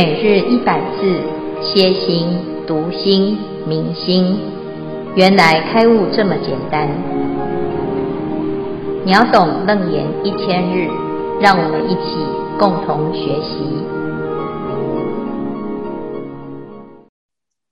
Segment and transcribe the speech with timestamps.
[0.00, 1.20] 每日一百字，
[1.60, 2.28] 歇心、
[2.68, 4.38] 读心、明心，
[5.16, 6.88] 原来开悟这么简单。
[9.04, 10.86] 秒懂楞严一千日，
[11.40, 12.14] 让我们一起
[12.60, 13.58] 共同学习。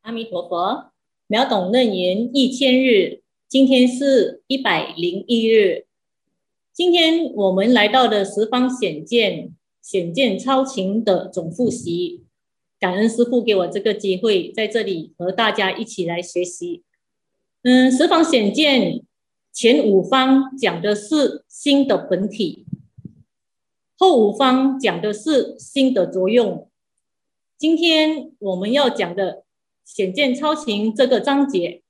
[0.02, 0.86] 阿弥陀佛，
[1.28, 5.84] 秒懂楞严一千日，今天是一百零一日。
[6.72, 9.52] 今天我们来到的十方显见。
[9.86, 12.24] 显见超情的总复习，
[12.80, 16.82] 感恩师父给我这个机会，在这里和大家一起来学习。
[17.62, 19.04] 嗯，十方显见
[19.52, 22.66] 前五方讲的是心的本体，
[23.96, 26.68] 后五方讲的是心的作用。
[27.56, 29.44] 今天我们要讲的
[29.84, 31.84] 显见超情这个章节，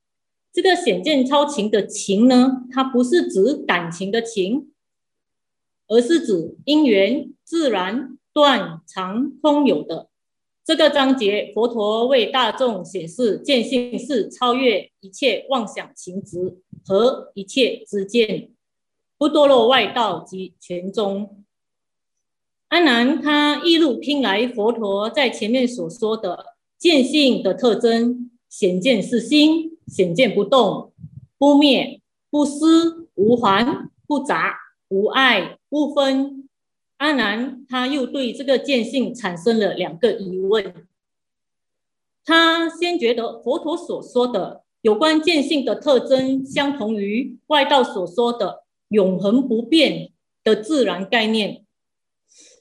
[0.52, 4.68] 这个显见超情的情呢，它不是指感情的情。
[5.88, 10.08] 而是指因缘自然断常空有的
[10.64, 18.50] 这个章节，佛陀为大众显示见性是超越一切妄想情执和一切知见，
[19.16, 21.44] 不堕落外道及权中。
[22.68, 30.92] 阿难他一路听来，佛陀在前面所说的见性的特征，显见是心，显见不动、
[31.38, 34.65] 不灭、不思、无还、不杂。
[34.88, 36.48] 无爱不分，
[36.98, 40.86] 阿难他又对这个见性产生了两个疑问。
[42.24, 50.12] 他先觉得佛陀所说的有关见性的特征，相同于外道所说的永恒不变
[50.44, 51.64] 的自然概念，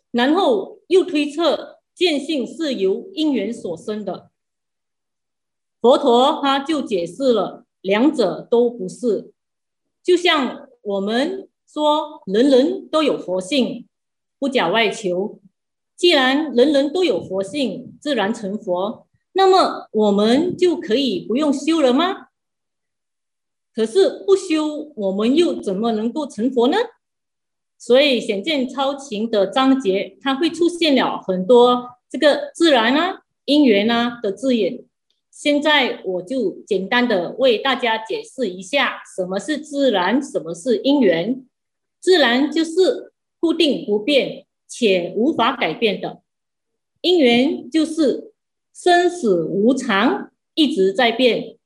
[0.09, 4.31] 然后又推测见性是由因缘所生的。
[5.79, 9.31] 佛陀他就解释了，两者都不是，
[10.01, 11.44] 就像我们。
[11.67, 13.87] 说人人都有佛性，
[14.39, 15.39] 不假外求。
[15.95, 22.27] 既然人人都有佛性，自然成佛，那么我们就可以不用修了吗？
[23.73, 26.77] 可是不修，我们又怎么能够成佛呢？
[27.77, 34.85] 所以显见超情的章节，它会出现了很多这个自然啊、因缘啊的字眼。
[35.29, 41.45] 现在我就简单的为大家解释一下，什么是自然，什么是因缘。
[42.05, 46.21] 自然就是固定不变且无法改变的，
[47.01, 48.31] 因缘就是
[48.71, 51.57] 生死无常，一直在变。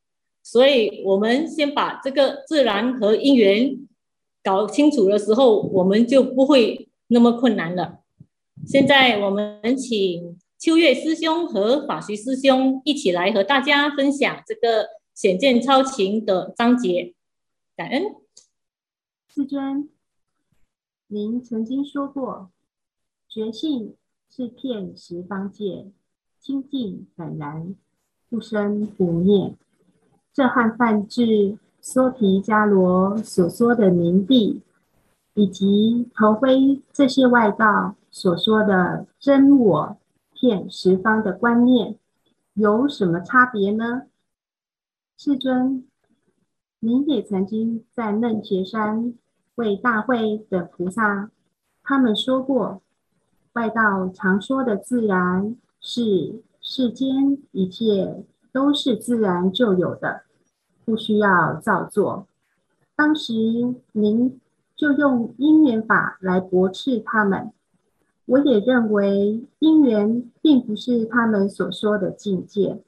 [0.42, 3.78] 所以，我们先把这个自然和因缘
[4.42, 8.00] 搞清楚的时候，我们就不会那么困难了。
[8.66, 17.14] 现在，我们请秋月师兄和法徐师兄一起来和大家分享这个显见超情的章节。
[17.76, 18.16] 感恩，
[19.28, 19.90] 师尊。
[21.12, 22.52] 您曾经说过，
[23.28, 23.96] 觉性
[24.30, 25.88] 是遍十方界，
[26.40, 27.74] 清净本然，
[28.30, 29.56] 不生不灭。
[30.32, 34.62] 这和梵志梭毗迦罗所说的明地，
[35.34, 39.98] 以及头辉这些外道所说的真我
[40.40, 41.98] 遍十方的观念，
[42.54, 44.04] 有什么差别呢？
[45.18, 45.84] 世尊，
[46.78, 49.16] 您也曾经在楞伽山。
[49.60, 51.30] 为大会的菩萨，
[51.84, 52.82] 他们说过，
[53.52, 60.22] 外道常说的自然是世间一切都是自然就有的，
[60.86, 62.26] 不需要造作。
[62.96, 63.34] 当时
[63.92, 64.40] 您
[64.78, 67.52] 就用因缘法来驳斥他们。
[68.28, 72.82] 我也认为因缘并不是他们所说的境界。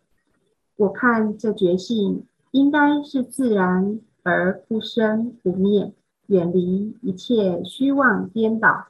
[0.78, 5.92] 我看这觉性应该是自然而不生不灭。
[6.32, 8.88] 远离一切虚妄颠倒，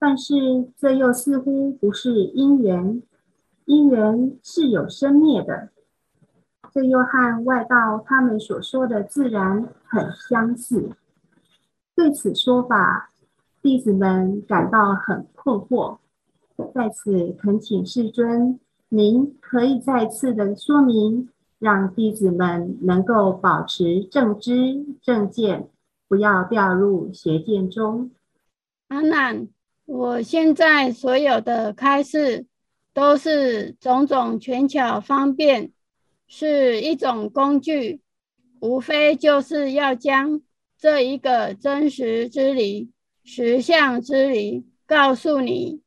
[0.00, 3.00] 但是这又似乎不是因缘，
[3.66, 5.68] 因缘是有生灭的，
[6.72, 10.90] 这又和外道他们所说的自然很相似。
[11.94, 13.10] 对此说法，
[13.62, 15.98] 弟子们感到很困惑，
[16.74, 18.58] 在此恳请世尊，
[18.88, 21.28] 您可以再次的说明，
[21.60, 25.68] 让弟子们能够保持正知正见。
[26.10, 28.10] 不要掉入邪见中。
[28.88, 29.46] 阿难，
[29.86, 32.46] 我现在所有的开示
[32.92, 35.70] 都是种种权巧方便，
[36.26, 38.00] 是一种工具，
[38.58, 40.42] 无非就是要将
[40.76, 42.90] 这一个真实之理、
[43.22, 45.80] 实相之理告诉你。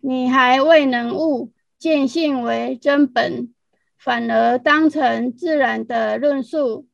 [0.00, 3.54] 你还未能悟见性为真本，
[3.96, 6.88] 反而当成自然的论述。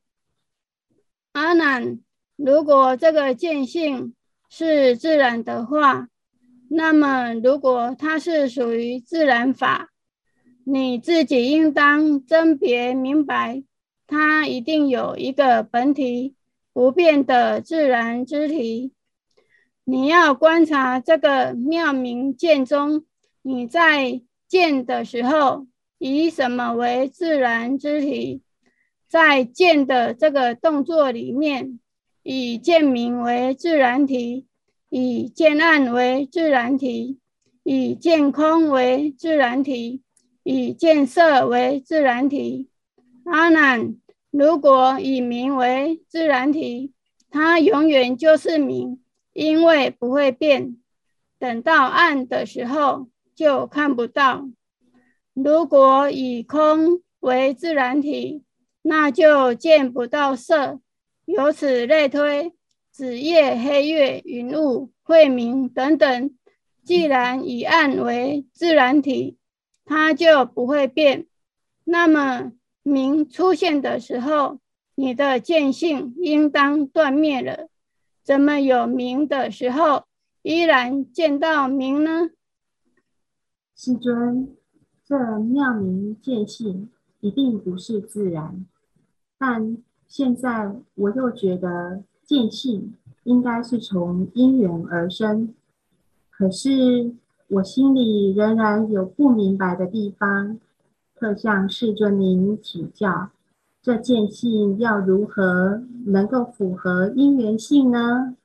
[1.31, 1.99] 阿难。
[2.37, 4.13] 如果这个见性
[4.47, 6.07] 是自然的话，
[6.69, 9.89] 那么如果它是属于自然法，
[10.63, 13.63] 你自己应当甄别明白，
[14.05, 16.35] 它一定有一个本体
[16.73, 18.93] 不变的自然之体。
[19.83, 23.05] 你要观察这个妙明见中，
[23.41, 25.65] 你在见的时候，
[25.97, 28.43] 以什么为自然之体？
[29.07, 31.79] 在见的这个动作里面，
[32.29, 34.47] 以见明为自然体，
[34.89, 37.19] 以见暗为自然体，
[37.63, 40.01] 以见空为自然体，
[40.43, 42.67] 以见色为自然体。
[43.23, 43.95] 阿难，
[44.29, 46.91] 如果以明为自然体，
[47.29, 48.99] 它永远就是明，
[49.31, 50.75] 因为不会变。
[51.39, 54.49] 等到暗的时候，就看不到。
[55.33, 58.43] 如果以空为自然体，
[58.81, 60.81] 那就见不到色，
[61.27, 62.53] 由此类推，
[62.89, 66.33] 子夜、黑月、云雾、晦明等等，
[66.83, 69.37] 既然以暗为自然体，
[69.83, 71.27] 它就不会变。
[71.83, 74.59] 那么明出现的时候，
[74.95, 77.67] 你的见性应当断灭了。
[78.23, 80.05] 怎么有明的时候，
[80.41, 82.29] 依然见到明呢？
[83.75, 84.55] 世尊，
[85.05, 86.89] 这妙明见性
[87.19, 88.65] 一定不是自然。
[89.37, 89.77] 但
[90.17, 95.53] 现在我又觉得见性应该是从因缘而生，
[96.31, 97.13] 可是
[97.49, 100.59] 我心里仍然有不明白的地方，
[101.13, 103.29] 特向世尊您请教：
[103.79, 108.35] 这见性要如何能够符合因缘性呢？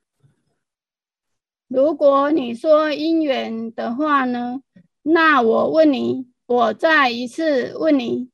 [1.67, 4.61] 如果你说因缘的话呢，
[5.01, 8.29] 那我问你，我再一次问你，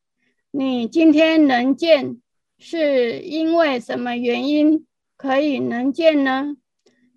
[0.52, 2.22] 你今天能见？
[2.62, 4.86] 是因为什么原因
[5.16, 6.58] 可以能见呢？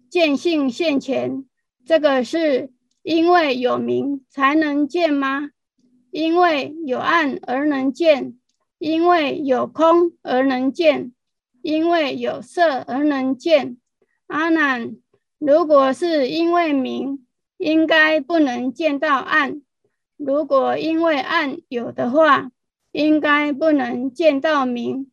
[0.09, 1.45] 见性现前，
[1.85, 2.71] 这个是
[3.03, 5.51] 因为有明才能见吗？
[6.13, 8.39] 因为有暗而能见，
[8.79, 11.13] 因为有空而能见，
[11.61, 13.79] 因为有色而能见。
[14.29, 14.97] 阿难，
[15.39, 17.27] 如果是因为明，
[17.59, 19.63] 应该不能见到暗；
[20.17, 22.51] 如果因为暗有的话，
[22.93, 25.11] 应该不能见到明。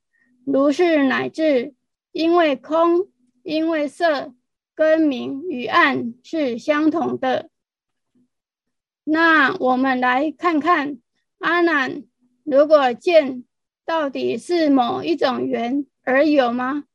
[0.52, 1.76] 如是乃至，
[2.12, 3.08] 因为空，
[3.44, 4.34] 因为色，
[4.74, 7.50] 跟明与暗是相同的。
[9.04, 10.98] 那我们来看看，
[11.38, 12.04] 阿难，
[12.44, 13.44] 如果见
[13.86, 16.86] 到底是某一种缘而有吗？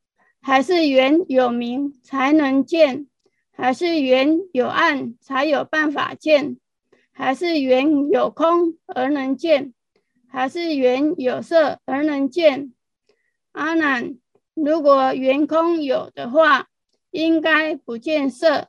[0.40, 3.06] 还是缘有明才能见？
[3.52, 6.56] 还是缘有暗才有办法见？
[7.12, 9.72] 还是缘有空而能见？
[10.28, 12.72] 还是缘有色而能见？
[13.54, 14.18] 阿难，
[14.54, 16.66] 如果缘空有的话，
[17.12, 18.64] 应该不见色；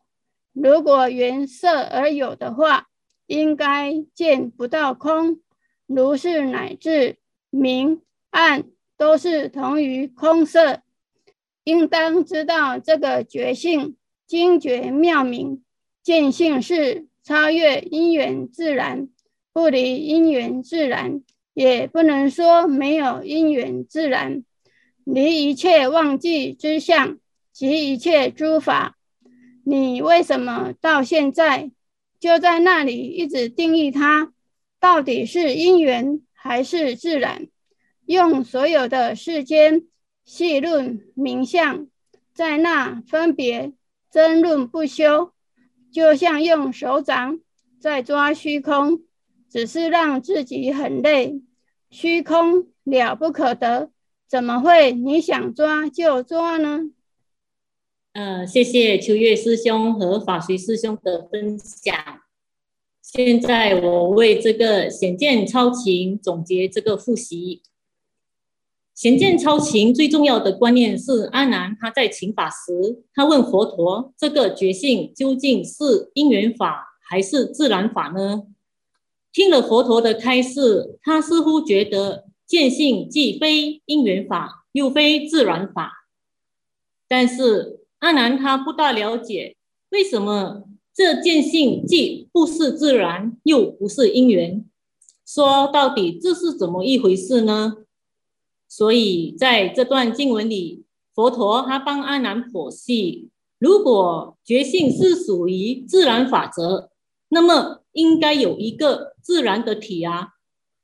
[0.54, 2.86] 如果缘色而有的话，
[3.26, 5.42] 应该见不到空。
[5.88, 7.18] 如是乃至
[7.50, 8.66] 明暗
[8.96, 10.84] 都是同于空色，
[11.64, 13.98] 应当知道这个觉性
[14.28, 15.64] 精绝妙明
[16.04, 19.10] 见性是超越因缘自然，
[19.52, 21.24] 不离因缘自然，
[21.56, 24.44] 也不能说没有因缘自然。
[25.06, 27.19] 离一切妄计之相
[27.53, 28.98] 及一切诸法，
[29.63, 31.72] 你为什么到现在
[32.20, 34.34] 就在那里一直定义它？
[34.80, 37.48] 到底是因缘还是自然？
[38.06, 39.86] 用所有的世间
[40.25, 41.88] 细论名相，
[42.34, 43.74] 在那分别
[44.12, 45.32] 争论不休，
[45.91, 47.39] 就像用手掌
[47.80, 49.03] 在抓虚空，
[49.50, 51.41] 只是让自己很累。
[51.89, 53.91] 虚空了不可得。
[54.27, 54.91] 怎么会？
[54.91, 56.89] 你想抓就抓呢？
[58.13, 61.96] 呃，谢谢秋月师兄和法随师兄的分享。
[63.01, 67.62] 现在我为这个显见超情总结这个复习。
[68.96, 78.44] 显见超情最重要的观念是，阿难他在请法时，他问佛陀：这个觉性究竟是因缘法还是自然法呢？
[79.32, 82.25] 听了佛陀的开示，他似乎觉得。
[82.48, 86.06] 见性既非因缘法，又非自然法，
[87.08, 89.58] 但是阿难他不大了解，
[89.90, 94.64] 为什么这见性既不是自然，又不是因缘？
[95.25, 97.78] 说到底这是怎么一回事呢？
[98.68, 100.86] 所以在这段经文里，
[101.16, 106.92] 佛陀他帮阿难剖析：如果觉性是属于自然法则，
[107.30, 110.34] 那么应该有一个自然的体啊，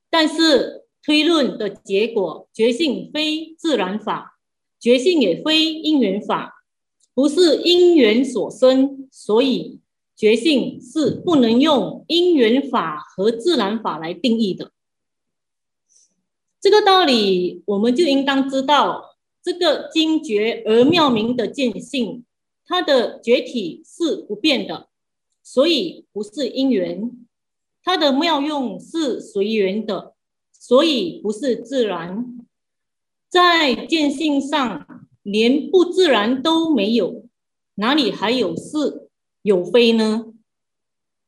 [0.10, 0.81] 但是。
[1.04, 4.38] 推论的结果，觉性非自然法，
[4.80, 6.64] 觉性也非因缘法，
[7.14, 9.80] 不是因缘所生，所以
[10.16, 14.72] 觉性是不能用因缘法和自然法来定义的。
[16.60, 22.24] 这个道理，我们就应当知道，这个精绝而妙明的见性，
[22.68, 24.88] 它的觉体是不变的，
[25.42, 27.10] 所以不是因缘；
[27.84, 30.14] 它的妙用是随缘的，
[30.62, 32.38] 所以不是自然。
[33.28, 37.26] 在见性上，连不自然都没有，
[37.76, 39.10] 哪里还有是
[39.42, 40.32] 有非呢？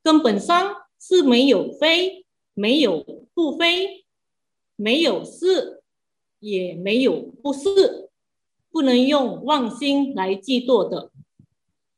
[0.04, 4.06] 根本上是没有非，没有不非。
[4.76, 5.82] 没有是，
[6.40, 8.10] 也没有不是，
[8.72, 11.12] 不能用妄心来计度的。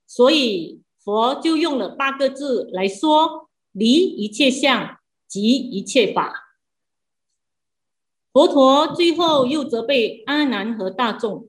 [0.08, 6.45] 所以佛就用了八个字来说：离一切相，即一切法。
[8.36, 11.48] 佛陀最后又责备阿难和大众：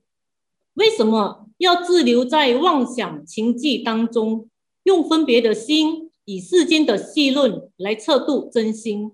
[0.75, 4.49] 为什么要滞留在妄想情计当中，
[4.83, 9.11] 用分别的心，以世间的戏论来测度真心？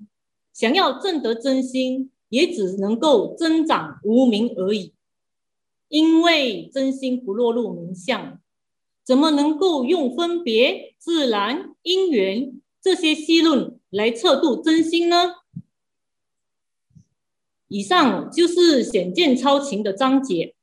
[0.54, 4.94] 想要证得真心，也只能够增长无明而已。
[5.88, 8.40] 因为真心不落入名相，
[9.04, 15.38] 怎么能够用分别、自然、因缘这些戏论来测度真心呢？
[17.74, 20.54] 以上就是显见超情的章节。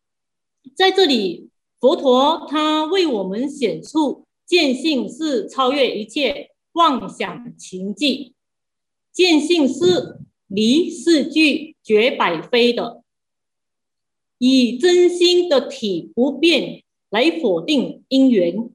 [0.77, 1.49] 在这里，
[1.81, 8.35] 佛陀他为我们显出见性是超越一切妄想情计。
[9.13, 13.03] 见性是离四句绝百非的，
[14.39, 18.71] 以真心的体不变来否定因缘，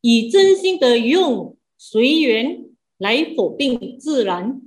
[0.00, 2.64] 以真心的用随缘
[2.98, 4.65] 来否定自然，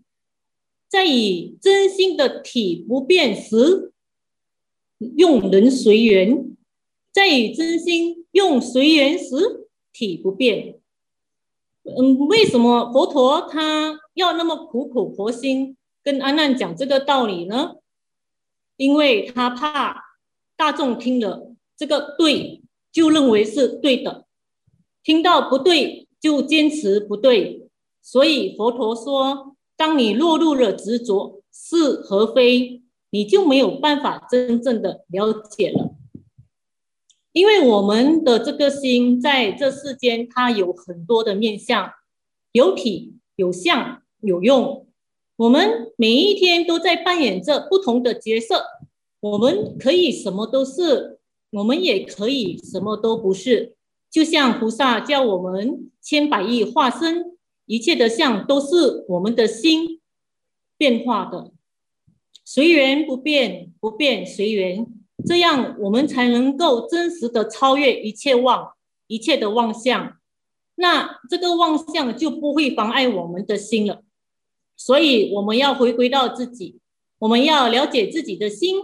[0.90, 3.94] 再以真心的体不变时
[5.16, 6.58] 用人随缘，
[7.12, 10.80] 再以真心用随缘时体不变。
[11.84, 17.76] 嗯，为什么佛陀他要那么苦口婆心跟阿难讲这个道理呢？
[18.76, 20.18] 因为他怕
[20.58, 24.26] 大众听了这个对，就认为是对的；
[25.04, 27.70] 听到不对，就坚持不对。
[28.02, 32.82] 所以佛陀说，当你落入了执着是和非，
[33.12, 35.96] 你就没有办法真正的了解了。
[37.32, 41.94] 因为我们的这个心在这世间，它有很多的面相，
[42.52, 44.86] 有体、有相、有用。
[45.38, 48.66] 我们每一天都在扮演着不同的角色。
[49.22, 51.20] 我们可以什么都是，
[51.52, 53.76] 我们也可以什么都不是。
[54.12, 57.38] 就像菩萨叫我们千百亿化身，
[57.70, 60.02] 一切的相都是我们的心
[60.76, 61.52] 变化的，
[62.44, 64.88] 随缘不变，不变随缘。
[65.24, 68.74] 这样，我们才能够真实的超越一切妄，
[69.06, 70.18] 一切的妄相。
[70.74, 74.02] 那这个妄相就不会妨碍我们的心了。
[74.76, 76.80] 所以，我们要回归到自己，
[77.20, 78.78] 我们要了解自己的心。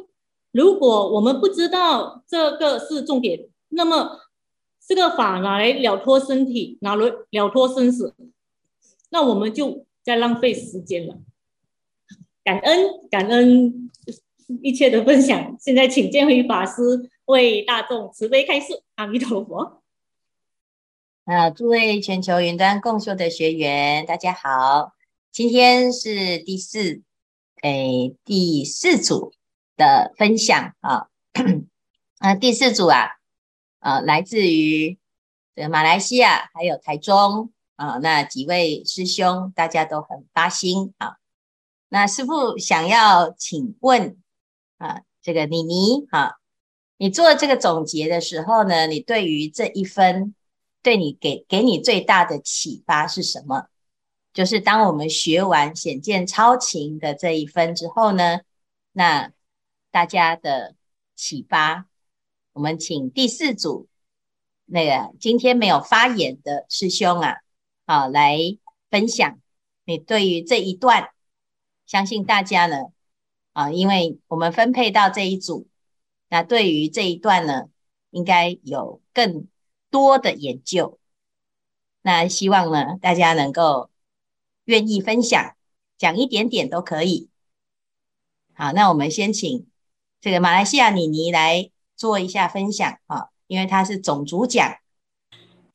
[0.51, 4.19] 如果我们不知道这个是重点，那么
[4.87, 8.13] 这个法拿来了脱身体，拿来了脱生死，
[9.09, 11.19] 那我们就在浪费时间了。
[12.43, 13.91] 感恩，感恩。
[14.61, 18.83] 一切的分享，现在请见辉法师为大众慈悲开示。
[18.93, 19.81] 阿弥陀佛。
[21.23, 24.93] 啊，诸位全球云端共修的学员，大家好。
[25.31, 27.01] 今天是第四，
[27.63, 29.33] 诶，第四组
[29.75, 31.07] 的分享啊。
[32.19, 33.17] 啊，第四组啊，
[33.79, 34.99] 啊，来自于
[35.55, 41.17] 这个马来西亚，还有台中啊，那几位师兄，大家都很发心啊。
[41.89, 44.17] 那师父想要请问。
[44.77, 46.37] 啊，这个妮妮哈，
[46.97, 50.35] 你做这个总结的时候呢，你对于这一分，
[50.83, 53.69] 对你给给你最大的启发是什么？
[54.33, 58.41] 就是当我们学完显见超情的这一分之后呢，
[58.91, 59.31] 那
[59.91, 60.75] 大家的
[61.15, 61.85] 启发，
[62.51, 63.87] 我们请第四组
[64.65, 67.37] 那个今天没有发言的师兄啊，
[67.85, 68.37] 好来
[68.89, 69.39] 分享
[69.85, 71.09] 你对于这一段，
[71.85, 72.77] 相信大家呢。
[73.53, 75.67] 啊，因为我们分配到这一组，
[76.27, 77.69] 那对于这一段呢，
[78.09, 79.47] 应该有更
[79.89, 80.99] 多的研究。
[82.01, 83.89] 那希望呢，大家能够
[84.65, 85.55] 愿意分享，
[85.97, 87.29] 讲一点点都可以。
[88.53, 89.67] 好，那我们先请
[90.19, 94.79] 这个马来西亚妮妮来做一下分享啊，因为她是总主讲。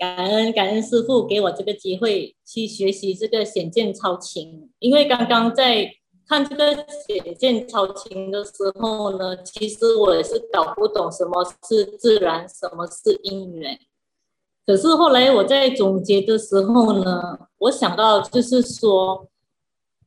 [0.01, 5.93] 感恩感恩师傅给我这个机会去学习这个显见超情，因为刚刚在。
[6.29, 6.77] 看这个
[7.09, 13.77] 显见超情的时候呢，其实我也是搞不懂什么是自然，什么是因缘。
[14.65, 19.27] 可是后来我在总结的时候呢，我想到就是说，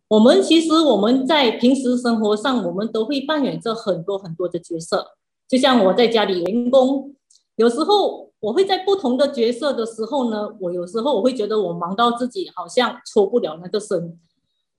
[0.07, 5.17] 我们其实我们在平时生活上，我们都会扮演着很多很多的角色。
[5.49, 7.13] 就像我在家里员工，
[7.57, 14.19] 有时候我会在不同的角色的时候呢，我有时候我会觉得我忙到自己好像抽不了那个身。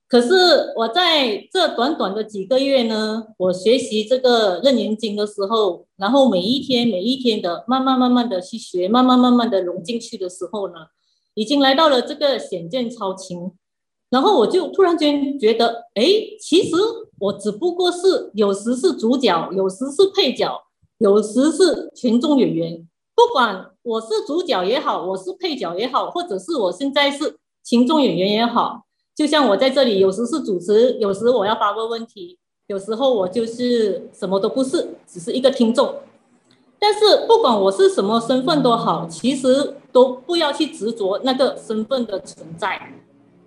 [0.07, 10.75] 可是我在这短短的几个月呢，我学习这个楞严经的时候，然后每一天每一天的慢慢慢慢的去学，慢慢慢慢的融进去的时候呢，
[11.33, 13.51] 已经来到了这个显见超轻，
[14.11, 16.05] 然后我就突然间觉得，哎，
[16.39, 16.75] 其实
[17.17, 20.55] 我只不过是有时是主角，有时是配角，
[20.99, 28.81] 有时是群众演员，不管我是主角也好，我是配角也好，或者是我现在是群众演员也好。
[29.15, 35.95] 就像我在这里，有时是主持，有时我要发问问题，有时候我就是什么都不是，只是一个听众。
[36.77, 42.79] 但是不管我是什么身份都好，其实都不要去执着那个身份的存在。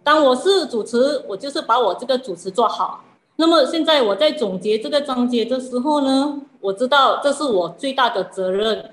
[0.02, 3.04] 当我是主持，我就是把我这个主持做好。
[3.36, 8.90] 那么现在我在总结这个章节的时候呢，我知道这是我最大的责任，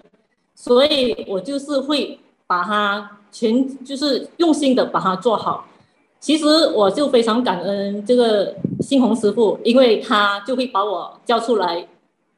[0.56, 5.68] 所以我就是会把它全，就是用心的把它做好。
[6.20, 11.86] 其实我就非常感恩这个新红师傅，因为他就会把我叫出来，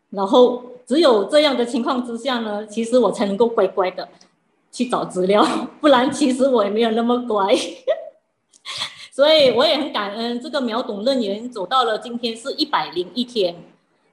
[0.10, 4.10] 然后只有这样的情况之下呢，其实我才能够乖乖的
[4.72, 5.46] 去找资料，
[5.80, 7.56] 不然其实我也没有那么乖。
[9.14, 13.56] 所以我也很感恩这个秒懂楞严走到了今天是一百零一天，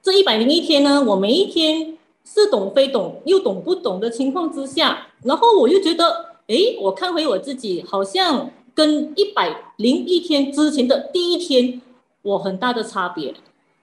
[0.01, 1.94] 这一百零一天呢，我每一天
[2.25, 8.51] 似懂非懂又懂不懂的情况之下，然后我又觉得，诶，我看回我自己好像。
[8.75, 11.81] 跟一百零一天之前的第一天，
[12.23, 13.33] 我很大的差别。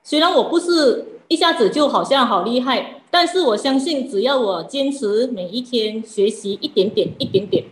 [0.02, 7.64] 虽然我不是一下子就好像好厉害，但是我相信只要我坚持每一天学习一点点一点点，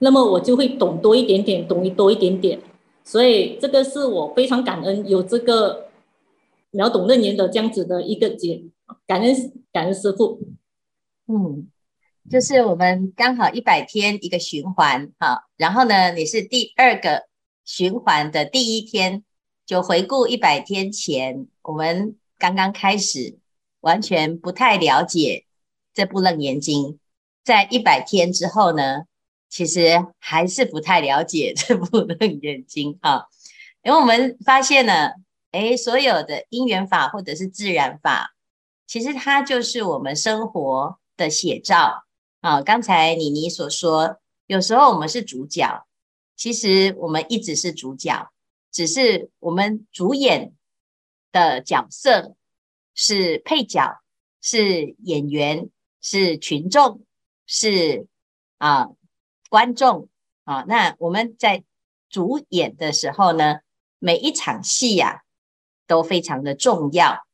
[0.00, 2.60] 那么我就会懂多一点点，懂多一点点。
[3.04, 5.84] 所以这个是我非常感恩有这个
[6.72, 8.60] 秒懂楞严的这样子的一个节，
[9.06, 9.34] 感恩
[9.72, 10.40] 感恩师傅。
[11.26, 11.70] 嗯。
[12.30, 17.26] 就是我们刚好一百天一个循环，哈，然后呢，你是第二个
[17.64, 19.24] 循环的第一天，
[19.66, 23.38] 就回顾一百天前，我们刚刚开始，
[23.80, 25.46] 完全不太了解
[25.92, 27.00] 这部楞严经，
[27.42, 29.06] 在一百天之后呢，
[29.48, 33.26] 其实还是不太了解这部楞严经，哈，
[33.82, 35.10] 因为我们发现呢，
[35.50, 38.36] 诶，所有的因缘法或者是自然法，
[38.90, 42.02] 其实它就是我们生活的写照。
[42.40, 45.86] 啊，刚才妮妮所说，有时候我们是主角，
[46.34, 48.32] 其实我们一直是主角，
[48.72, 50.52] 只是我们主演
[51.30, 52.34] 的角色
[52.92, 54.00] 是配角，
[54.42, 57.04] 是演员，是群众，
[57.46, 58.08] 是
[58.58, 58.88] 啊
[59.48, 60.08] 观众
[60.42, 60.64] 啊。
[60.66, 61.62] 那我们在
[62.08, 63.60] 主演的时候呢，
[64.00, 65.22] 每一场戏呀、啊、
[65.86, 67.24] 都非常的重要。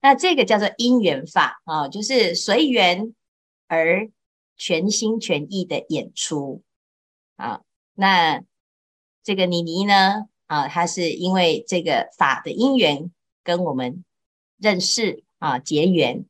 [0.00, 3.14] 那这个叫做因缘法啊，就是随缘
[3.66, 4.10] 而。
[4.60, 6.64] 全心全意的演出
[7.36, 7.60] 啊，
[7.94, 8.42] 那
[9.22, 13.12] 这个妮妮呢啊，她是因为这个法的因缘
[13.44, 14.04] 跟我们
[14.56, 16.24] 认识啊结缘，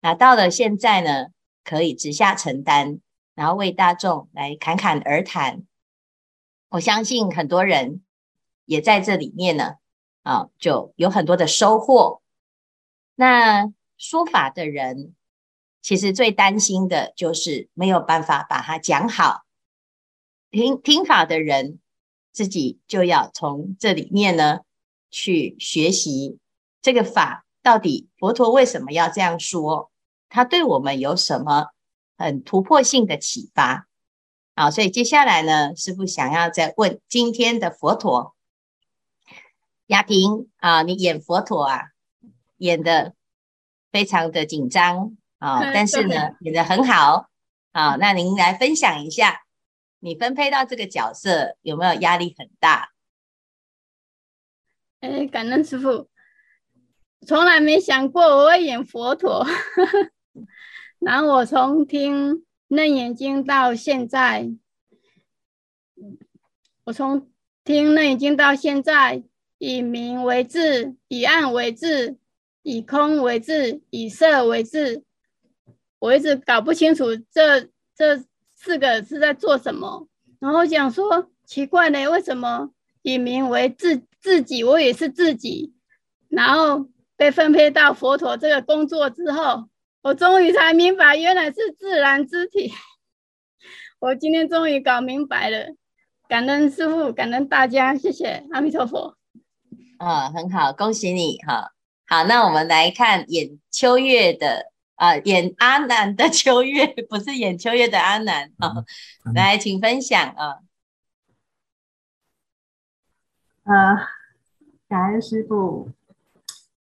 [0.00, 1.32] 那到了现在呢，
[1.64, 3.00] 可以直下承担，
[3.34, 5.64] 然后为大众来侃侃而谈。
[6.68, 8.04] 我相信很多人
[8.64, 9.74] 也在这里面呢
[10.22, 12.21] 啊，就有很多的收获。
[13.14, 15.14] 那说法的人。
[15.84, 19.42] 其实最担心的就是没有办法把它讲好。
[20.52, 21.80] 听听法的人
[22.30, 24.60] 自己就要从这里面呢
[25.10, 26.38] 去学习
[26.80, 29.90] 这个法到底佛陀为什么要这样说？
[30.28, 31.70] 他对我们有什么
[32.16, 33.88] 很突破性的启发？
[34.54, 38.36] 好，所以接下来呢，师父想要再问今天的佛陀，
[39.86, 41.91] 雅萍啊，你演佛陀啊，
[42.62, 43.14] 演的
[43.90, 45.16] 非常的紧张。
[45.38, 47.28] 啊、哦，但是呢，演的很好。
[47.72, 49.42] 啊，那您来分享一下，
[49.98, 52.92] 你分配到这个角色有没有压力很大？
[55.00, 56.08] 哎，感恩师父，
[57.26, 59.44] 从来没想过我会演佛陀。
[61.00, 62.36] 然后我从听
[62.68, 64.48] 《楞严经》到现在，
[66.84, 67.28] 我从
[67.64, 69.24] 听《楞严经》到现在，
[69.58, 72.18] 以明为字，以暗为字，
[72.62, 75.04] 以空为字，以色为字。
[75.98, 80.08] 我一直搞不清楚这这四个是在做什么，
[80.40, 82.70] 然后想说奇怪呢，为什么
[83.02, 85.72] 以名为自自己，我也是自己，
[86.28, 89.68] 然后被分配到佛陀这个工作之后，
[90.02, 92.72] 我终于才明白原来是自然之体。
[94.00, 95.74] 我今天终于搞明白了，
[96.28, 99.16] 感恩师父，感恩大家，谢谢阿弥陀佛。
[99.98, 101.71] 啊、很好，恭喜你哈。
[102.06, 108.84] 好，那我们来看演秋月的啊、呃，演阿南的秋月，不是演秋月的阿南啊、哦。
[109.34, 110.58] 来，请分享啊。
[113.64, 113.96] 呃，
[114.88, 115.90] 感恩师傅。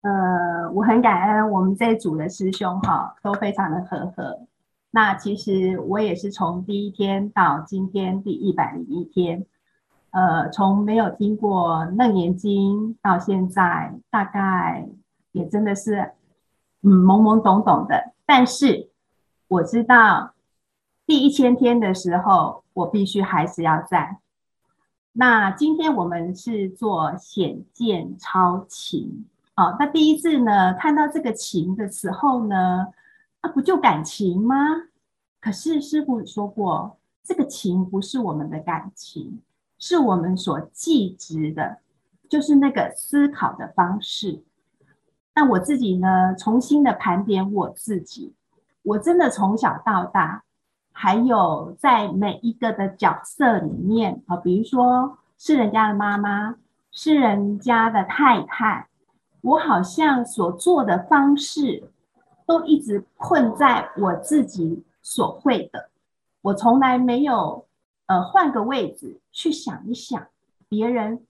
[0.01, 4.47] 呃，我很感恩我们这一组的师兄哈，都非常的和和。
[4.91, 9.45] 那其实我也是从第一天到今天第一百零一天，
[10.13, 14.87] 呃，从没有听过《楞严经》到现在，大概
[15.31, 16.13] 也真的是
[16.83, 18.13] 嗯懵懵懂懂的。
[18.23, 18.91] 但是
[19.47, 20.35] 我知道
[21.07, 24.19] 第一千天的时候，我必须还是要在。
[25.13, 29.25] 那今天我们是做显见超情。
[29.55, 32.87] 哦，那第一次呢，看到这个情的时候呢，
[33.41, 34.55] 啊，不就感情吗？
[35.41, 39.41] 可是师傅说过，这个情不是我们的感情，
[39.85, 41.79] 是我们所记执的，
[42.29, 44.41] 就是那个思考的方式。
[45.35, 48.33] 那我自己呢，重新的盘点我自己，
[48.83, 50.45] 我真的从小到大，
[50.93, 56.55] 还有在每一个的角色里面啊，比如说是人家的妈妈，
[56.89, 58.87] 是人家的太太。
[59.41, 61.91] 我好像所做的方式，
[62.45, 65.89] 都一直困在我自己所会的，
[66.41, 67.65] 我从来没有
[68.07, 70.27] 呃换个位置去想一想，
[70.67, 71.25] 别人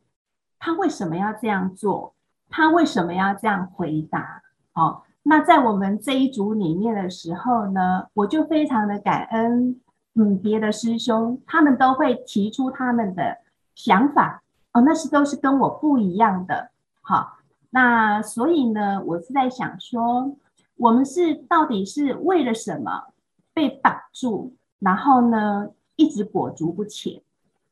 [0.60, 2.14] 他为什么要这样做，
[2.50, 4.42] 他为什么要这样回答？
[4.74, 9.80] 哦，那在我们这一组里面的时候呢，我就非常的感恩，
[10.16, 13.38] 嗯，别的师兄他们都会提出他们的
[13.76, 17.38] 想法，哦，那是都是跟我不一样的，好，
[17.70, 20.36] 那所以呢，我是在想说，
[20.78, 23.14] 我们是到底是为了什么
[23.54, 27.22] 被绑住，然后呢一直裹足不前？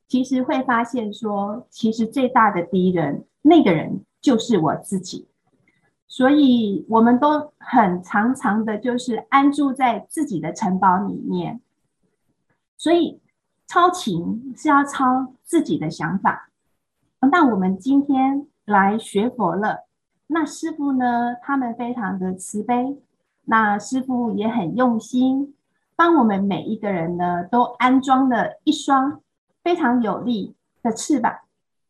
[0.07, 5.27] 其实会发现说，其实最大的敌人，那个人就是我自己。
[6.07, 11.62] 所以我们都很常常的，就是安住在自己的城堡里面。
[12.77, 13.21] 所以
[13.65, 16.49] 超情是要超自己的想法。
[17.31, 19.88] 那我们今天来学佛了。
[20.27, 21.36] 那师父呢？
[21.41, 22.97] 他们非常的慈悲，
[23.45, 25.55] 那师父也很用心，
[25.95, 29.21] 帮我们每一个人呢，都安装了一双
[29.63, 31.34] 非常有力的翅膀，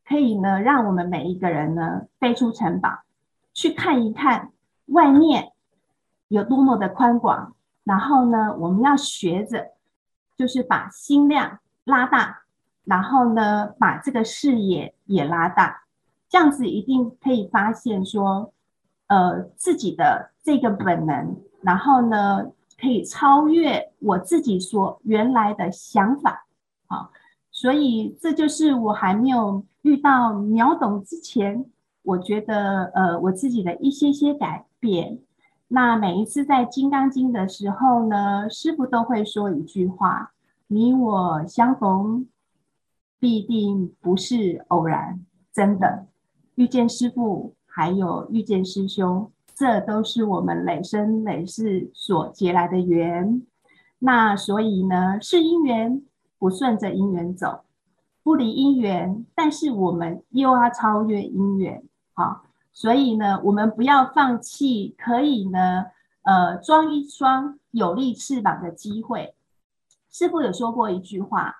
[0.05, 2.89] 可以呢，让我们每一个人呢，飞出城堡，
[3.53, 4.51] 去看一看
[4.87, 5.51] 外面
[6.27, 7.55] 有多么的宽广。
[7.83, 9.71] 然后呢，我们要学着，
[10.37, 12.43] 就是把心量拉大，
[12.83, 15.83] 然后呢，把这个视野也拉大。
[16.29, 18.53] 这样子一定可以发现说，
[19.07, 26.47] 呃，自己的这个本能，然后呢，可以超越我自己所原来的想法，
[26.87, 27.11] 好，
[27.51, 31.63] 所以这就是我还没有遇到秒懂之前，
[32.01, 35.19] 我觉得呃，我自己的一些些改变。
[35.67, 40.33] 那每一次在《金刚经》的时候呢，师父都会说一句话
[40.67, 42.27] ：“你我相逢，
[43.19, 46.07] 必定不是偶然，真的。”
[46.55, 53.45] 遇见师父，还有遇见师兄，这都是我们累生累世所结来的缘。
[53.99, 56.01] 那所以呢，是因缘，
[56.39, 57.61] 不顺着因缘走，
[58.23, 61.83] 不离因缘，但是我们又要超越因缘。
[62.13, 62.41] 好，
[62.73, 65.85] 所以呢，我们不要放弃可以呢，
[66.23, 69.35] 呃，装一双有力翅膀的机会。
[70.09, 71.57] 师父有说过一句话，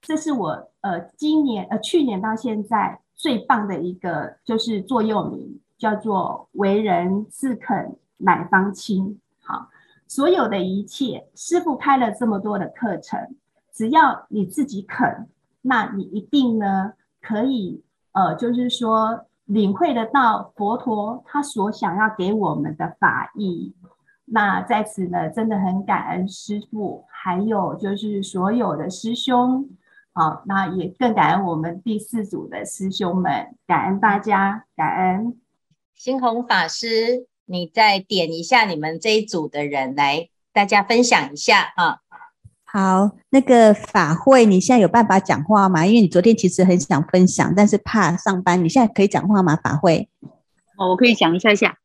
[0.00, 3.02] 这是我呃今年呃去年到现在。
[3.18, 9.20] 最棒的一个就是座右铭，叫做“为人自肯，乃方清”。
[9.42, 9.68] 好，
[10.06, 13.36] 所有的一切，师傅开了这么多的课程，
[13.72, 15.28] 只要你自己肯，
[15.62, 23.74] 那你一定呢可以，呃，就是说领会得到佛陀他所想要给我们的法义。
[24.24, 29.68] 那在此呢，真的很感恩师傅，还有就是所有的师兄。
[30.12, 35.38] 好，那也更感恩我们第四组的师兄们，感恩大家，感恩。
[35.96, 42.00] 星红法师，你再点一下你们这一组的人来，大家分享一下啊。
[42.64, 45.86] 好，那个法会，你现在有办法讲话吗？
[45.86, 49.56] 因为你昨天其实很想分享，但是怕上班，你现在可以讲话吗？
[49.56, 50.10] 法会？
[50.76, 51.78] 哦，我可以讲一下下。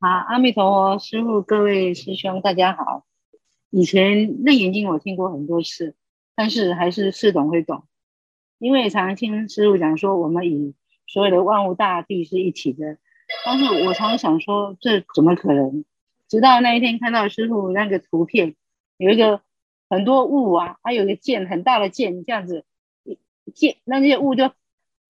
[0.00, 3.04] 好，阿弥陀佛，师傅，各位师兄，大家好。
[3.68, 5.94] 以前《楞严经》我听过很多次。
[6.34, 7.84] 但是还是似懂非懂，
[8.58, 10.74] 因为常常听师傅讲说，我们与
[11.06, 12.96] 所有的万物大地是一体的。
[13.44, 15.84] 但是我常常想说，这怎么可能？
[16.28, 18.54] 直到那一天看到师傅那个图片，
[18.96, 19.42] 有一个
[19.88, 22.64] 很多雾啊，还有一个剑，很大的剑，这样子
[23.54, 24.50] 剑，那些雾就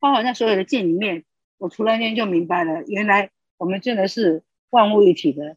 [0.00, 1.24] 包含在所有的剑里面。
[1.58, 5.56] 我突然间就明白了，原来我们真的是万物一体的。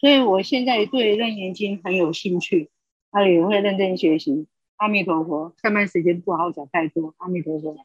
[0.00, 2.70] 所以我现在对《楞严经》很有兴趣，
[3.12, 4.46] 他，也会认真学习。
[4.76, 7.14] 阿弥陀佛，上班时间不好讲太多。
[7.18, 7.76] 阿弥陀佛，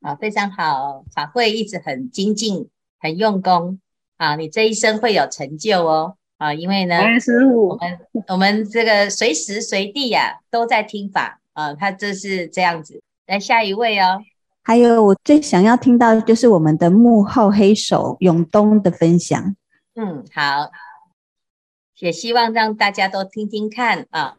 [0.00, 2.68] 啊，非常好，法会一直很精进，
[3.02, 3.80] 很用功
[4.16, 6.16] 啊，你这一生会有成就哦。
[6.38, 13.00] 啊，因为呢，师傅，我们我们这个随时随地呀、啊、都在听法啊，他这是这样子。
[13.28, 14.20] 来下一位哦，
[14.62, 19.54] 还有我最想要听到的就是我们的幕后黑手永东的分享。
[19.94, 20.70] 嗯，好，
[22.00, 24.36] 也希望让大家都听听看啊。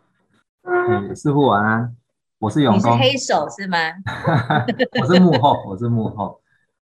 [0.63, 1.95] 嗯，师傅晚安，
[2.39, 2.91] 我是永东。
[2.91, 3.77] 你是黑手是吗？
[4.99, 6.41] 我是幕后，我是幕后。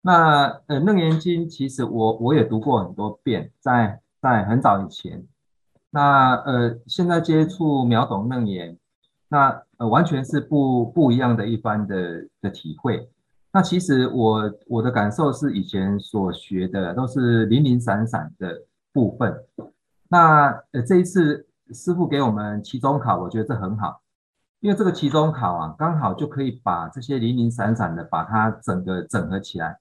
[0.07, 3.99] 那呃，《楞严经》其实我我也读过很多遍，在。
[4.19, 5.23] 在很早以前，
[5.91, 8.75] 那呃，现在接触秒懂楞严，
[9.29, 13.07] 那呃，完全是不不一样的一番的的体会。
[13.53, 19.31] 那其实我我的感受是，以前所学的都是零零散散的部分。
[20.09, 24.01] 那呃，这一次师傅给我们期中考，我觉得这很好，
[24.61, 29.77] 因为这个期中考啊，刚好就可以把这些零零散散的把它整个整合起来。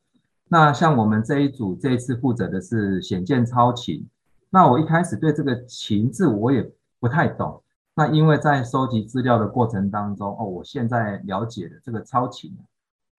[0.48, 4.06] 那像我们这一组这一次负责的是显见超勤。
[4.48, 7.62] 那我一开始对这个“勤”字我也不太懂，
[7.94, 12.56] 那因为在收集资料的过程当中，哦，我现在了解了这个“超勤”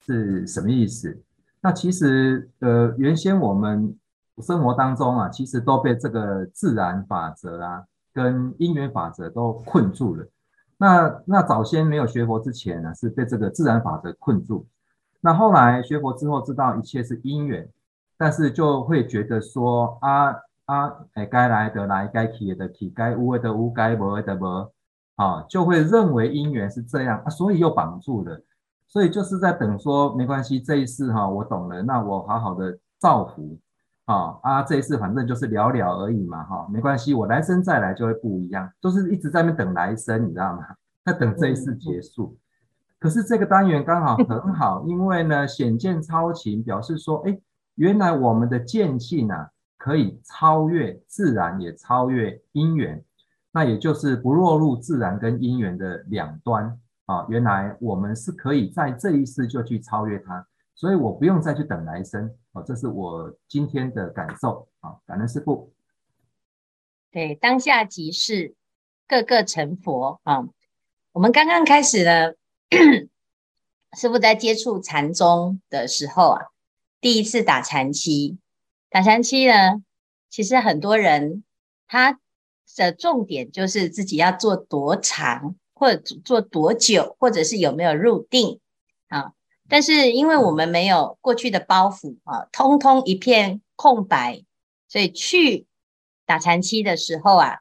[0.03, 1.21] 是什么意思。
[1.59, 3.93] 那其实，呃，原先我们
[4.41, 10.25] 生活当中啊，其实都被这个自然法则啊，跟因缘法则都困住了。
[10.77, 14.65] 那那早先没有学佛之前呢，是被这个自然法则困住。
[15.21, 17.69] 那后来学佛之后，知道一切是因缘，
[18.17, 20.35] 但是就会觉得说啊。
[20.67, 24.69] 啊，哎，该来的来，该去的去，该无的无，该无的无，
[25.15, 28.37] 啊，就会认为因缘是这样啊，所以又绑住了，
[28.85, 33.57] 所以就是在等说没关系，这一次哈，我懂了，那我好好的造福，
[34.07, 40.65] 啊啊，这一次反正就是了了而已嘛，哈，没关系，我来生再来就会不一样，就是一直在那等来生，你知道吗？
[41.05, 42.37] 在等这一次结束。
[42.99, 47.39] 可是这个单元刚好很好，因为呢，显见超情表示说，哎，
[47.75, 49.49] 原来我们的见性啊。
[49.79, 53.01] 可以超越自然，也超越因缘，
[53.51, 57.25] 那也就是不落入自然跟因缘的两端啊。
[57.29, 62.61] 原来我们是可以在这一世就去超越它，所以我不用再去等来生啊。
[62.63, 64.97] 这是我今天的感受啊。
[65.05, 65.71] 感恩师父。
[67.11, 68.55] 对，当下即是，
[69.07, 70.43] 个个成佛啊。
[71.13, 72.33] 我们刚刚开始呢，
[73.97, 76.41] 师父在接触禅宗的时候啊，
[76.99, 78.37] 第一次打禅七。
[78.89, 79.81] 打禅七呢，
[80.29, 81.43] 其实很多人
[81.87, 82.19] 他
[82.75, 88.59] 的重点就是自己要做多长，或者做多久，或者是有没有入定
[89.07, 89.33] 啊。
[89.69, 94.43] 但是因为我们没有过去的包袱啊，通通一片空白，
[94.87, 95.65] 所以去
[96.25, 97.57] 打禅七的时候啊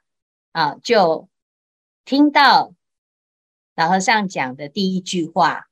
[0.53, 1.29] 啊，就
[2.05, 2.73] 听到
[3.77, 5.67] 老和尚讲的第一句话，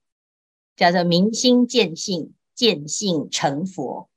[0.76, 4.10] 叫做“明心见性，见性成佛”。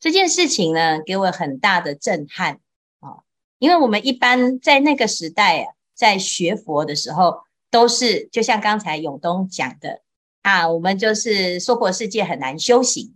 [0.00, 2.58] 这件事情呢，给我很大的震撼
[2.98, 3.22] 啊！
[3.58, 10.02] 因为我们一般在那个时代啊，在学佛的时候，都是就像刚才永东讲的
[10.42, 13.14] 啊，我们就是娑婆世界很难修行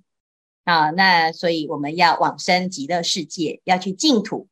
[0.62, 4.46] 啊，那所以我们要往生极乐世界，要去净土。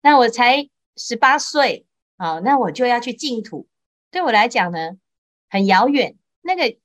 [0.00, 1.86] 那我才十八岁
[2.18, 3.66] 啊，那我就要去净土，
[4.10, 4.98] 对我来讲呢，
[5.48, 6.16] 很遥远。
[6.42, 6.76] 那个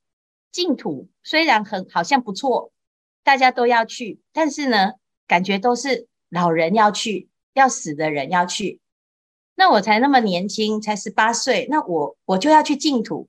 [0.52, 2.72] 净土虽然很好像不错。
[3.24, 4.94] 大家都要去，但是呢，
[5.26, 8.80] 感觉都是老人要去，要死的人要去。
[9.56, 13.28] 那我才那么年轻，才十八岁，那我我就要去净土，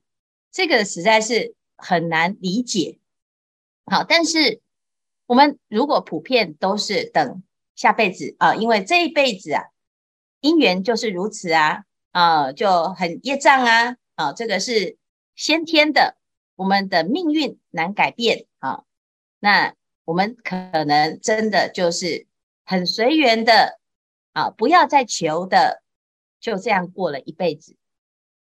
[0.51, 2.99] 这个实在是很难理解。
[3.85, 4.61] 好，但是
[5.25, 7.41] 我们如果普遍都是等
[7.75, 9.63] 下辈子啊，因为这一辈子啊，
[10.41, 11.85] 因缘就是如此啊，
[12.17, 14.97] 啊，就很业障啊，啊，这个是
[15.35, 16.17] 先天的，
[16.55, 18.83] 我们的命运难改变啊，
[19.39, 19.75] 那。
[20.07, 22.27] 我们可能真的就是
[22.63, 23.77] 很随缘的
[24.31, 25.83] 啊，不要再求的，
[26.39, 27.75] 就这样过了一辈子。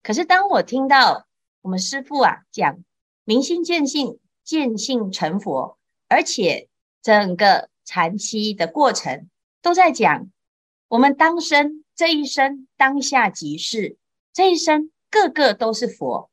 [0.00, 1.26] 可是当我听到
[1.60, 2.78] 我们师父啊讲
[3.24, 6.68] 明心见性，见性成佛，而且
[7.02, 9.28] 整个禅七的过程
[9.60, 10.30] 都在讲
[10.86, 13.96] 我们当生这一生当下即是
[14.32, 16.30] 这一生个个都是佛，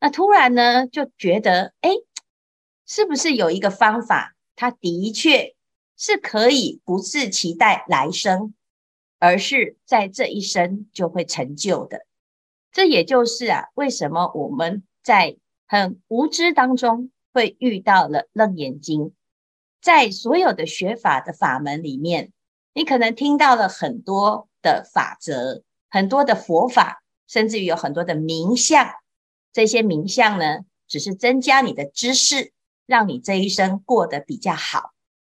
[0.00, 1.90] 那突然呢就觉得哎，
[2.84, 4.34] 是不是有一个方法？
[4.56, 5.54] 他的确
[5.96, 8.54] 是可以不是期待来生，
[9.20, 12.04] 而是在这一生就会成就的。
[12.72, 15.36] 这也就是啊，为什么我们在
[15.68, 19.02] 很无知当中会遇到了《楞严经》。
[19.80, 22.32] 在所有的学法的法门里面，
[22.74, 28.90] 你可能听到了很多的法则，很多的佛法，甚至于有很多的名相。
[29.52, 32.52] 这些名相呢，只是增加你的知识，
[32.86, 34.92] 让你这一生过得比较好。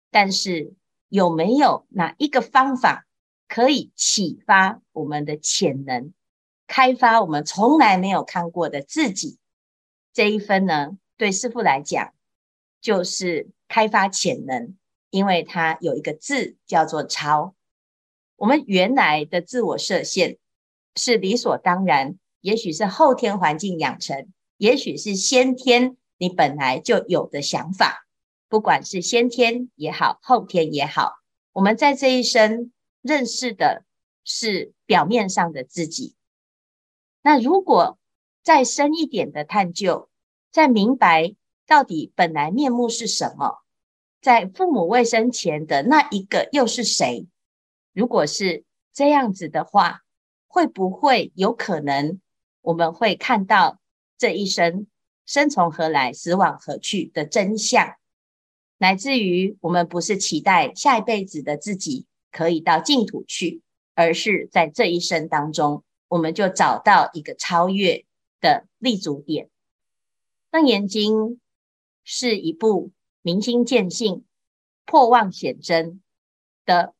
[0.09, 0.73] 但是
[1.07, 3.05] 有没有哪一个方法
[3.47, 6.13] 可以启发我们的潜能，
[6.67, 9.37] 开发我们从来没有看过的自己？
[10.13, 12.13] 这一分呢，对师傅来讲，
[12.81, 14.77] 就是开发潜能，
[15.09, 17.55] 因为它有一个字叫做超。
[18.41, 20.39] 我们原来的自我设限
[20.95, 28.07] 是理所当然，也许是后天环境养成，也许是先天你本来就有的想法。
[28.49, 31.13] 不管是先天也好，后天也好，
[31.53, 32.71] 我们在这一生
[33.03, 33.85] 认识的
[34.23, 36.15] 是表面上的自己。
[37.21, 37.99] 那如果
[38.41, 40.09] 再深一点的探究，
[40.51, 41.35] 再明白
[41.67, 43.59] 到底本来面目是什么，
[44.19, 47.27] 在父母未生前的那一个又是谁？
[47.93, 50.01] 如果是这样子的话，
[50.47, 52.19] 会不会有可能
[52.61, 53.79] 我们会看到
[54.17, 54.87] 这一生
[55.25, 57.95] 生从何来，死往何去的真相？
[58.77, 63.61] 乃至于我们不是期待下一辈子的自己可以到净土去，
[63.93, 68.05] 而是在这一生当中，我们就找到一个超越
[68.39, 69.45] 的立足点。
[70.49, 71.13] 《楞严经》
[72.03, 74.25] 是一部明心见性、
[74.85, 76.01] 破妄显真
[76.65, 76.93] 的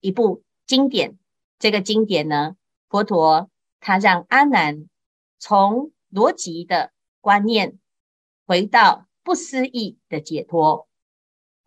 [0.00, 1.18] 一部经典。
[1.58, 2.56] 这个经典呢，
[2.88, 4.88] 佛陀他让阿难
[5.38, 7.78] 从逻辑的观念
[8.46, 10.86] 回到不思议的解脱。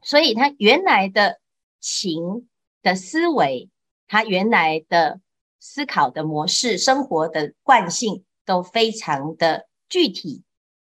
[0.03, 1.39] 所以，他原来的
[1.79, 2.47] 情
[2.81, 3.69] 的思维，
[4.07, 5.21] 他原来的
[5.59, 10.43] 思考的模式、生活的惯性都非常的具体，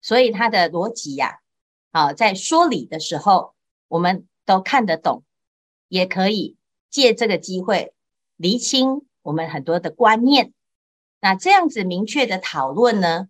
[0.01, 1.39] 所以他的逻辑呀，
[1.91, 3.55] 啊，在说理的时候，
[3.87, 5.23] 我们都看得懂，
[5.87, 6.57] 也可以
[6.91, 7.93] 借这个机会
[8.35, 10.53] 厘清我们很多的观念。
[11.19, 13.29] 那这样子明确的讨论呢，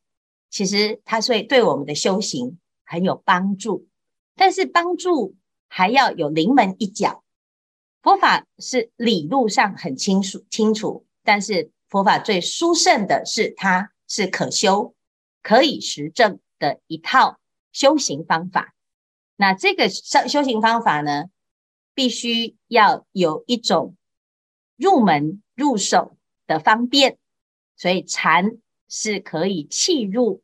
[0.50, 3.88] 其实它会对我们的修行很有帮助，
[4.36, 5.38] 但是帮助。
[5.74, 7.24] 还要有临门一脚，
[8.02, 14.94] 佛法是理路上很清楚清楚，但是佛法最殊胜的是它是可修、
[15.42, 17.40] 可以实证的一套
[17.72, 18.74] 修行方法。
[19.38, 21.28] 那这个修修行方法呢，
[22.02, 23.96] 必须要有一种
[24.76, 27.20] 入门入手的方便，
[27.78, 28.58] 所以禅
[28.90, 30.42] 是可以契入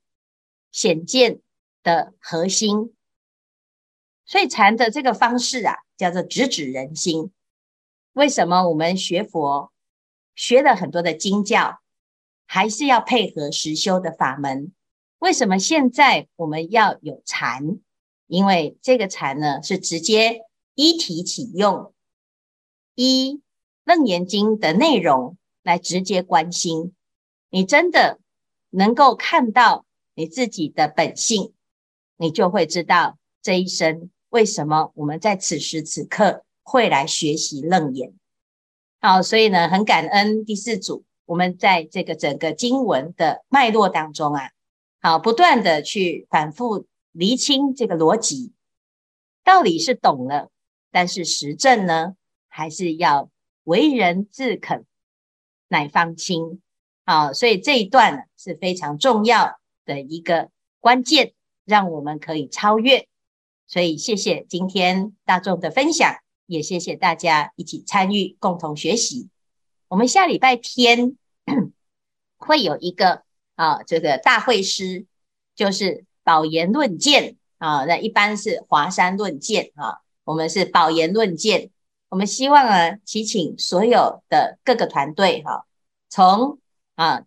[0.72, 1.42] 显见
[1.82, 2.94] 的核心。
[4.24, 7.32] 所以禅的这个方式啊，叫做直指人心。
[8.14, 9.72] 为什么我们学佛
[10.36, 11.82] 学了很多的经教，
[12.46, 14.72] 还是要配合实修的法门？
[15.18, 17.80] 为什么现在我们要有禅？
[18.28, 20.44] 因为这个禅呢，是直接
[20.78, 21.92] 依题起用，
[22.94, 23.42] 一
[23.84, 26.94] 楞严经的内容来直接观心。
[27.50, 28.20] 你真的
[28.70, 31.52] 能够看到你自己的本性，
[32.16, 34.12] 你就会知道这一生。
[34.30, 38.14] 为什么我们在此时此刻会来学习楞严？
[39.00, 44.52] 好，所以呢，很感恩第四组，我们在这个整个经文的脉络当中啊，
[45.02, 48.54] 好，不断的去反复厘清这个逻辑，
[49.44, 50.52] 道理是懂了，
[50.92, 52.16] 但是实证呢，
[52.48, 53.30] 还是要
[53.64, 54.86] 为人自肯，
[55.68, 56.62] 乃方清。
[57.06, 61.34] 好，所以这一段是非常重要的一个关键，
[61.66, 63.08] 让我们可以超越。
[63.66, 69.30] 所以，谢谢今天大众的分享，也谢谢大家一起参与，共同学习。
[69.90, 71.18] 我们下礼拜天
[72.38, 73.24] 会有一个
[73.56, 75.06] 啊，这个大会师，
[75.56, 77.84] 就是宝严论剑啊。
[77.86, 81.72] 那一般是华山论剑啊，我们是保研论剑。
[82.10, 85.66] 我们希望呢，祈请所有的各个团队哈，
[86.10, 86.60] 从
[86.96, 87.24] 啊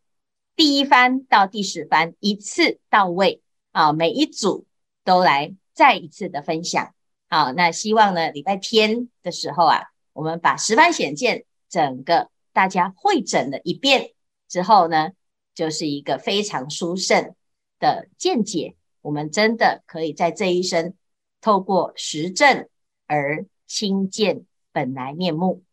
[0.54, 3.40] 第一番到第十番一次到位
[3.72, 4.66] 啊，每一组
[5.02, 5.56] 都来。
[5.72, 6.92] 再一次的分享，
[7.30, 14.12] 好，那希望呢，礼拜天的时候啊，我们把十番显见整个大家会诊了一遍
[14.46, 15.12] 之后呢，
[15.54, 17.34] 就是一个非常殊胜
[17.78, 18.76] 的见解。
[19.00, 20.92] 我们真的可以在这一生
[21.40, 22.68] 透过实证
[23.10, 25.64] 而亲见本来面目。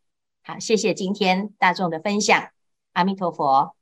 [0.42, 2.50] 好，谢谢今天大众的分享，
[2.94, 3.77] 阿弥陀佛。